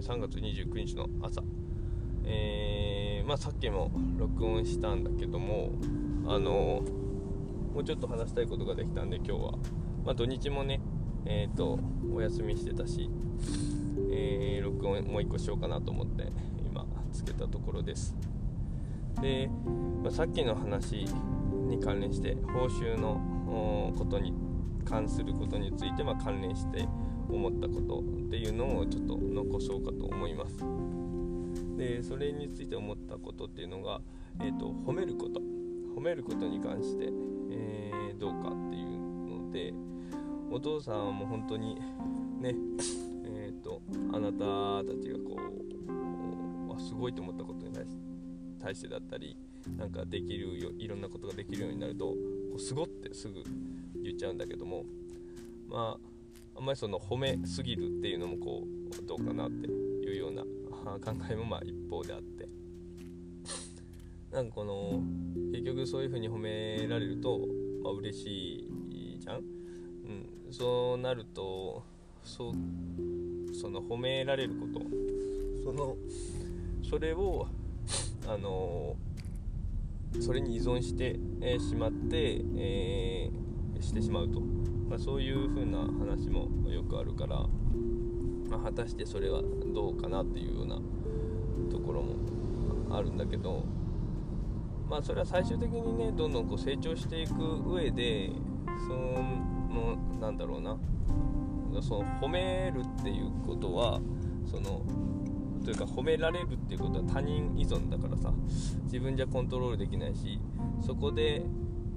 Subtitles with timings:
[0.00, 1.42] 3月29日の朝、
[2.24, 5.72] えー、まあ、さっきも録音したんだけども
[6.26, 6.82] あの
[7.74, 9.52] もうちょっと話したいことができたんで今日は、
[10.04, 10.80] まあ、土日もね
[11.26, 11.78] えっ、と
[12.12, 13.10] お休みしてたし、
[14.10, 16.32] え録音もう一個しようかなと思って
[16.64, 18.16] 今つけたところです。
[19.20, 19.50] で、
[20.02, 21.04] まあ、さっきの話
[21.68, 24.32] に関連して報酬のことに
[24.84, 26.88] 関することについて、ま、関連して
[27.30, 30.56] 思ったことっていうのをちょっと残そうかと思います。
[31.76, 34.00] でそれについて思ったことっていうのが、
[34.40, 35.40] えーと、褒めること。
[35.94, 37.06] 褒めることに関して、
[37.50, 38.90] えー、どうかっていう
[39.28, 39.74] ので
[40.50, 41.74] お父さんも本当に
[42.40, 42.54] ね
[43.24, 45.36] えっ、ー、とあなたたちがこ
[46.76, 48.00] うすごいと思ったことに対して
[48.60, 49.36] 対してだったり
[49.76, 52.16] なんかできるよいろんなことができるようになるとこ
[52.56, 53.42] うすごってすぐ
[54.02, 54.84] 言っちゃうんだけども
[55.68, 56.10] まあ
[56.56, 62.48] あんまりその褒めすぎるっていうのもこうどうかなっていうような考えもまあ一方であって。
[64.32, 65.02] なんかこの
[65.50, 67.40] 結局そういう風に褒められると、
[67.82, 71.82] まあ、嬉しいじゃん、うん、そうなると
[72.22, 72.54] そ
[73.60, 74.80] その褒められること。
[75.62, 75.96] その
[76.88, 77.46] それを
[78.26, 78.96] あの
[80.20, 84.40] それに依存して、え、しまって、えー、してしまうと。
[84.90, 87.36] まあ、そういう風な話もよくあるから、
[88.50, 89.40] まあ、果たしてそれは
[89.72, 90.74] どうかなっていうような
[91.70, 92.16] ところも
[92.90, 93.64] あるんだけど
[94.88, 97.34] まあそれは最終的にねどんどんこう成長していく
[97.66, 98.32] 上で
[98.88, 100.76] そのなんだろうな。
[101.80, 104.00] その褒めるっていうことは
[104.50, 104.82] その
[105.64, 108.32] というか褒められるっていうことは他人依存だからさ
[108.84, 110.40] 自分じゃコントロールできないし
[110.84, 111.42] そこで、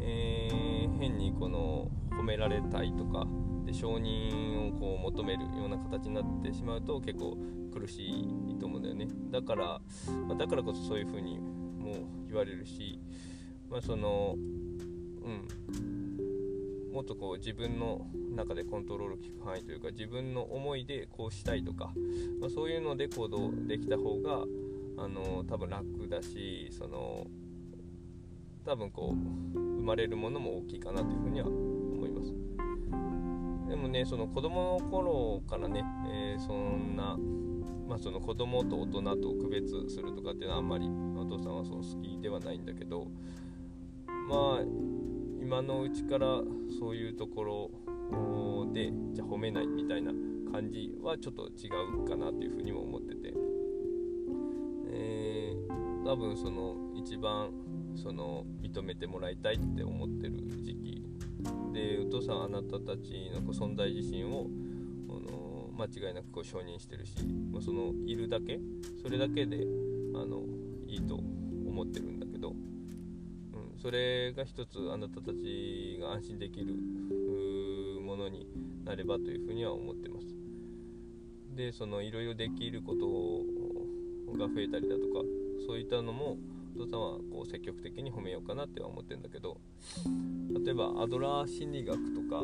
[0.00, 1.88] えー、変にこの
[2.20, 3.26] 褒められたいとか
[3.64, 7.36] で承認をこう求めるような形になってしまうと結構
[7.72, 9.08] 苦しいと思うんだよね。
[9.30, 9.80] だから、
[10.28, 13.00] まあ、だからこそそういう風にもう言われるし、
[13.70, 16.00] まあ、そのうん。
[16.92, 21.92] もっとこう自分の中でコントロール効く範囲というか自分の思いでこうしたいとか、
[22.40, 24.44] まあ、そういうので行動できた方が
[24.98, 27.26] あの多分楽だしその
[28.66, 31.46] 多分こう生まれるものも大きいかなというふうには
[33.90, 37.16] ねその子供の頃からね、えー、そんな、
[37.88, 40.86] まあ、その子供と大人と区別するとかっていうのはあんまり
[41.16, 43.06] お父さんはそう好きではないんだけど
[44.28, 44.64] まあ
[45.42, 46.26] 今のうちから
[46.78, 47.70] そういうところ
[48.72, 50.12] でじゃ褒めないみたいな
[50.52, 51.68] 感じはちょっと違
[52.04, 53.34] うかなっていうふうにも思ってて、
[54.92, 57.50] えー、多分その一番
[57.96, 60.99] その認めてもらいたいって思ってる時期
[61.72, 64.46] でお父さんあなたたちの存在自身を
[65.08, 67.12] あの間違いなくこう承認してるし、
[67.50, 68.58] まあ、そのいるだけ
[69.02, 69.58] それだけで
[70.14, 70.42] あの
[70.86, 72.56] いいと思ってるんだけど、うん、
[73.80, 76.74] それが一つあなたたちが安心できる
[78.02, 78.46] ものに
[78.84, 80.26] なればというふうには思ってます。
[81.54, 85.20] でそのいろいろできることが増えたりだとか
[85.66, 86.36] そういったのも
[86.80, 89.58] お父さんはこう積極的に褒めようかなっては思ってるんだけど
[90.64, 92.42] 例えばアドラー心理学とか、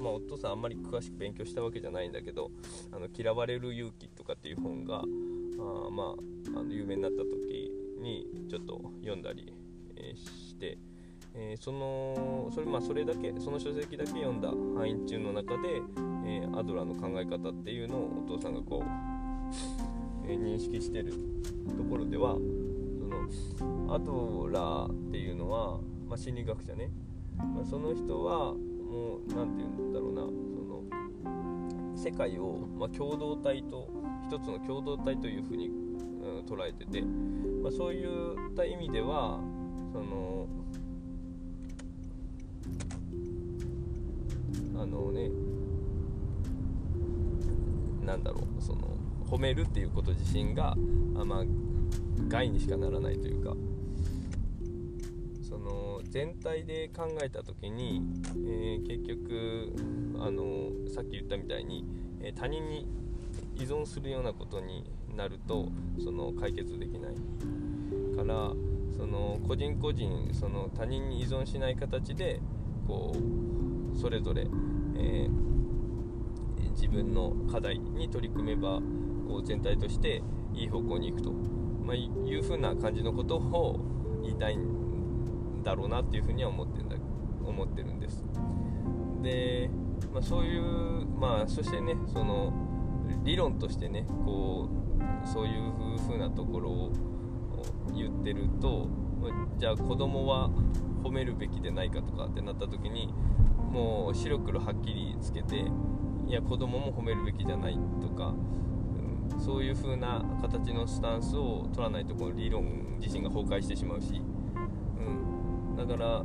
[0.00, 2.50] まあ、お父さんあんまり詳しく勉強したわけじゃないんだけど
[2.90, 6.16] 「あの嫌われる勇気」とかっていう本があま
[6.56, 7.70] ああの有名になった時
[8.00, 9.52] にちょっと読んだり、
[9.96, 10.78] えー、して、
[11.34, 15.82] えー、そのそれまあそれだけその書籍だけ読んだ範囲中の中で、
[16.26, 21.12] えー、アドラーの考え方っていうのをお父さんがこう、え認識してる
[21.76, 22.36] ところでは
[23.88, 26.90] アドラーっていうのは、まあ、心理学者ね。
[27.36, 30.22] まあ、その人はもう何て言うんだろうな。
[30.22, 30.82] その
[31.96, 33.88] 世界を、まあ、共同体と
[34.28, 39.38] 一つの共同体というふうに、うん、捉えてて、まあ、そういった意味では
[39.92, 40.46] その
[44.76, 45.30] あのね
[48.06, 48.96] なんだろうその
[49.30, 50.76] 褒めるっていうこと自身が
[51.16, 51.44] あまあ
[52.28, 53.54] 害にしかならないというか
[55.42, 58.02] その全体で考えた時に、
[58.46, 59.72] えー、結局
[60.20, 61.84] あのさっき言ったみたいに、
[62.22, 62.86] え、他人に
[63.56, 64.84] 依存するようなことに
[65.16, 65.68] なると
[66.02, 67.14] その解決できない
[68.16, 68.52] から
[68.96, 72.40] その個人個人その他人に依存しない形で
[72.86, 74.46] こうそれぞれ、
[74.96, 78.80] えー、自分の課題に取り組めば
[79.28, 80.22] こう全体として
[80.54, 81.32] いい方向に行くと、
[81.84, 83.80] まあ、いうふうな感じのことを
[84.22, 86.96] 言いたいんだろうなっていうふうには思ってるんだ
[87.44, 88.24] 思ってるんです。
[89.22, 89.70] で、
[90.12, 92.52] まあ、そういうまあそしてねその
[93.24, 94.68] 理論としてねこ
[95.24, 96.92] うそういう風なところを
[97.94, 98.88] 言ってると
[99.58, 100.48] じゃあ子供は
[101.02, 103.12] 褒めるべきでないかとかってなった時に
[103.70, 105.64] もう白黒はっきりつけて
[106.26, 108.34] いや子供も褒めるべきじゃないとか、
[109.40, 114.20] そういう風な形のスタンスを取らないとこの理論自身が崩壊してしまうし、
[115.00, 116.22] うん、だから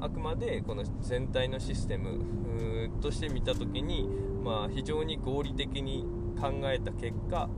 [0.00, 4.08] あくまでこの全体のシステムとして見た時に、
[4.42, 6.04] まあ、非常に合理的に
[6.40, 7.48] 考えた結果、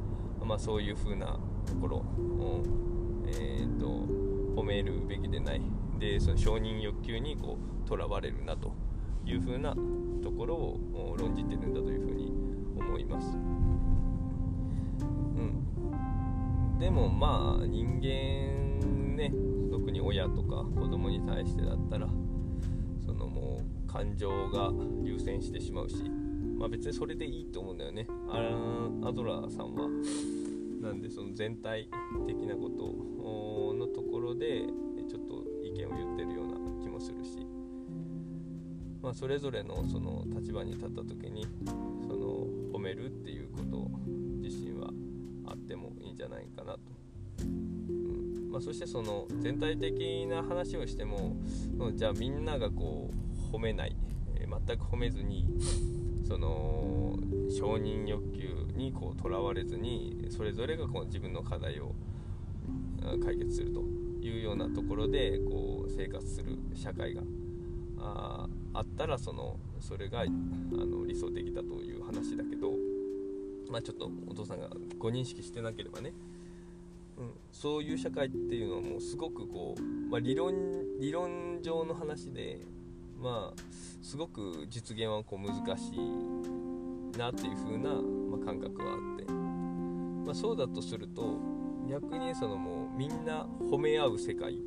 [0.44, 2.62] まあ、そういう風なところを、
[3.26, 3.86] えーと、
[4.60, 5.62] 褒めるべきでない。
[5.98, 7.38] でその承認欲求に
[7.86, 8.72] とらわれるなと
[9.24, 9.72] いう風な
[10.20, 12.32] ところを論じてるんだというふうに
[12.76, 13.38] 思います。
[16.82, 19.32] でもまあ人間ね
[19.70, 22.08] 特に親とか子供に対してだったら
[23.06, 24.72] そのもう感情が
[25.04, 26.02] 優先してしまうし
[26.58, 28.08] まあ別にそれでいいと思うんだよね。
[29.04, 29.88] アドラーさんは
[30.80, 31.88] なんでその全体
[32.26, 34.62] 的なことのところで
[35.08, 37.46] ちょっと意見を言ってるような気もするし
[39.00, 41.46] まあそれぞれのその立場に立った時に
[42.08, 44.21] その褒めるっていうこと自身はあっ
[45.72, 46.80] てもいいんじゃないかなと。
[48.50, 51.34] まあ、そしてその全体的な話をしても
[51.94, 53.10] じゃあみんながこ
[53.50, 53.96] う褒めない、
[54.36, 55.46] えー、全く褒めずに
[56.28, 57.16] その
[57.50, 61.94] 承認欲求にこうとらわれずにそれぞれがこう自分の課題を
[63.24, 63.80] 解決すると
[64.20, 67.22] いうようなところでこう生活する社会が
[67.98, 72.72] ああったらそのそれがあの理想的だという話だけど、
[73.72, 76.12] まあ、ちょっとお父さんがご認識してなければね。
[77.18, 80.54] うん、そういう社会っていうのはもうすごくこう、まあ、理論
[81.00, 82.60] 理論上の話で
[83.20, 83.62] まあ
[84.02, 91.38] すごく実現はこう難しいなっていう風な、まあ、感覚はあって、まあ、そうだとすると
[91.88, 94.58] 逆にそのもうみんな褒め合う世界。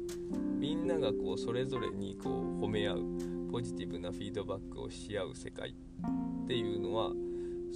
[0.58, 3.04] みんながこうそれぞれにこう褒め合う
[3.52, 7.12] ポジティブなフィードバックをし合う世界っていうのは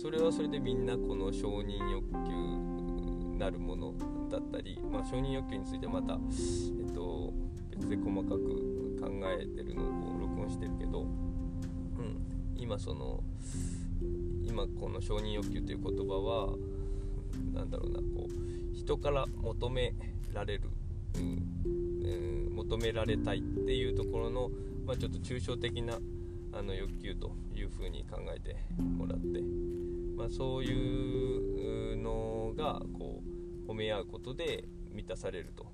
[0.01, 3.93] それはそれでみんなこの承認欲求なるもの
[4.29, 7.33] だったり、まあ、承認欲求についてまた、えっと、
[7.69, 11.09] 別で細かく考えてるのを録音してるけど、うん、
[12.55, 13.21] 今その
[14.47, 16.55] 今この承認欲求という言葉は
[17.53, 19.93] 何だろうなこう人から求め
[20.33, 20.69] られる、
[21.15, 21.43] うん
[22.05, 24.49] えー、求められたいっていうところの、
[24.85, 25.99] まあ、ちょっと抽象的な
[26.53, 28.55] あの欲求というふうに考えて
[28.97, 29.43] もらって、
[30.19, 33.23] まあ、そういうのがこ
[33.65, 35.65] う褒め合うことで満たされると、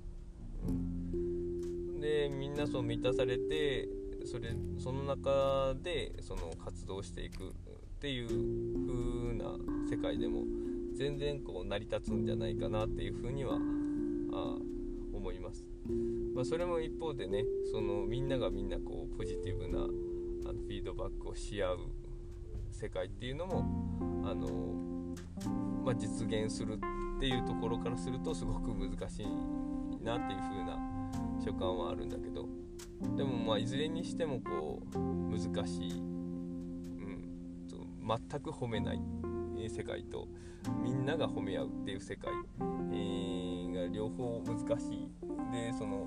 [2.00, 3.88] でみんなそう満たされて
[4.24, 7.52] それその中でその活動していくっ
[7.98, 8.28] ていう
[8.86, 9.56] 風な
[9.90, 10.44] 世界でも
[10.94, 13.56] 全然こう成り立つんじゃないかなっていうふうには
[14.32, 14.56] あ
[15.12, 15.64] 思います、
[16.36, 17.42] まあ、それも一方でね
[17.72, 21.78] そのみんながみんなこうポジティブなフィードバックをし合う
[22.76, 23.64] 世界っていうのも
[24.28, 24.46] あの、
[25.82, 29.26] まあ、実現するっていうところからするとすごく難しい
[30.04, 30.78] なっていう風な
[31.42, 32.46] 所感はあるんだけど
[33.16, 35.94] でもまあいずれにしてもこう難しい、う
[37.02, 37.30] ん、
[38.06, 39.00] 全く褒めない
[39.70, 40.28] 世界と
[40.82, 42.30] みんなが褒め合うっていう世界、
[42.92, 45.08] えー、が両方難しい。
[45.52, 46.06] でその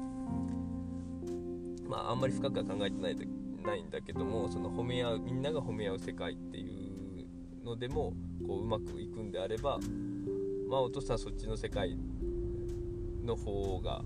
[1.88, 3.16] まああんまり深くは考えてない
[3.63, 7.25] ないんだけどもその褒め合うみんなが褒め合う世界ってい
[7.63, 8.13] うのでも
[8.46, 9.80] こううまくいくんであれば
[10.70, 11.98] まあお父さんそっちの世界
[13.24, 14.01] の方が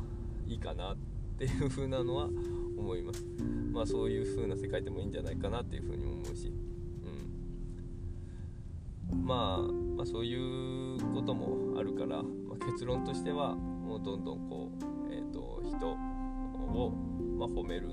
[0.47, 0.97] いいかなっ
[1.37, 2.29] ていう風なのは
[2.77, 3.25] 思います。
[3.71, 6.53] まあそういう風な世界でもいいんじゃないかなっていう風にも思うし、
[9.11, 9.61] うん、まあ、
[9.95, 12.23] まあそういうこともあるから、ま
[12.59, 16.91] あ、結論としてはもうどんどんこう、えーと、人を、
[17.37, 17.89] まあ、褒める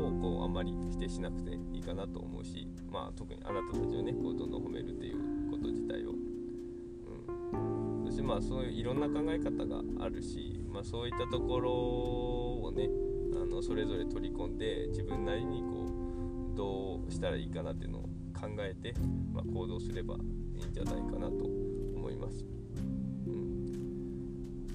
[0.00, 12.88] をこうあんまり否定しなくていいかなと思うし、まあ、特にあなたたちをねこうどんどん褒めるっていうこと自体を、うん、そしてまあそういういろんな考え方があるし、まあ、そういったところをね
[13.34, 15.86] あのそれぞれ取り込んで自分なりにこ
[16.54, 18.02] うどうしたらいいかなっていうのを
[18.34, 18.94] 考えて、
[19.32, 20.18] まあ、行動すればい
[20.62, 21.61] いんじゃないかなと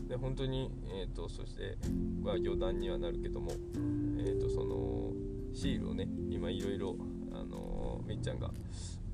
[0.08, 1.78] で本当に、えーと、そして、
[2.22, 3.52] まあ、余談にはなるけども、
[4.20, 5.12] えーと、その
[5.54, 6.96] シールをね今いろいろ
[7.34, 8.52] あのみっちゃんが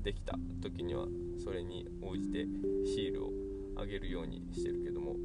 [0.02, 1.06] できた時には
[1.42, 2.46] それに応じて
[2.84, 3.30] シールを
[3.76, 5.16] あげるようにしてるけども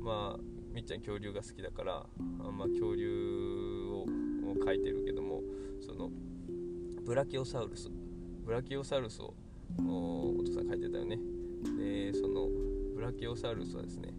[0.00, 0.40] まあ
[0.72, 2.06] みっちゃん恐竜が好きだから
[2.40, 4.06] あんま恐竜を
[4.66, 5.40] 描いてるけども
[5.86, 6.10] その
[7.04, 7.88] ブラキオサウルス
[8.44, 9.34] ブラキオサウルスを
[9.78, 11.18] お父さん描いてたよね。
[11.78, 12.48] でその
[12.94, 14.12] ブラキオサウルスはですね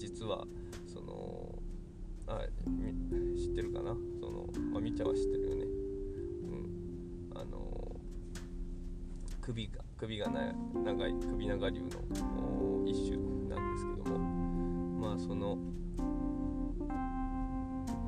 [0.00, 0.46] 実は
[0.86, 1.54] その
[2.26, 2.40] あ
[3.36, 3.94] 知ってるかな？
[4.18, 5.64] その、まあ、みっちゃんは知ってるよね。
[7.34, 7.38] うん。
[7.38, 8.00] あの
[9.42, 11.88] 首が首が長い首長竜の
[12.86, 14.18] 一種なんですけども。
[15.00, 15.56] まあその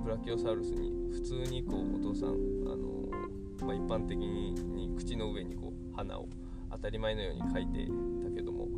[0.04, 2.32] ブラキオサウルスに普通にこうお父さんあ
[2.76, 3.08] の、
[3.66, 6.28] まあ、一般的に口の上にこう花を
[6.70, 7.88] 当たり前のように描いて
[8.28, 8.68] たけども、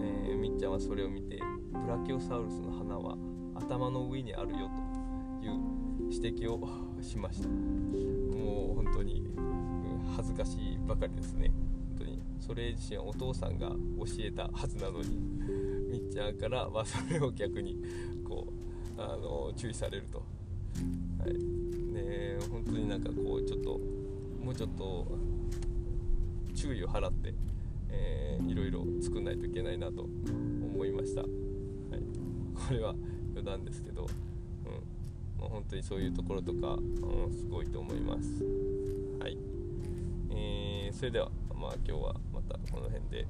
[0.00, 1.39] えー、みっちゃんはそれを見て
[1.72, 3.16] ブラキオサウルスの花は
[3.54, 4.70] 頭の上にあるよ
[5.40, 6.60] という指摘を
[7.02, 7.48] しました。
[7.48, 9.22] もう本当に
[10.16, 11.52] 恥ずかしいばかりですね。
[11.98, 13.76] 本当にそれ自身お父さんが教
[14.20, 15.18] えたはずなのに
[15.90, 17.76] みっちゃんから、ま、それを逆に
[18.24, 18.46] こ
[18.96, 20.18] うあの注意されると。
[21.18, 21.34] はい。
[21.92, 23.80] ね本当になんかこうちょっと
[24.42, 25.06] もうちょっと
[26.54, 27.34] 注意を払って、
[27.90, 31.22] えー、いろいろ作んないといけないなと思いました、
[31.90, 32.00] はい、
[32.68, 32.94] これは
[33.30, 34.08] 余談ですけど、うん。
[35.40, 38.44] まあ、本当にそういうところとか、うん、すごいと思います。
[39.18, 39.36] はい、
[40.30, 43.26] えー、それではまあ今日はまたこの辺で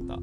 [0.00, 0.22] また。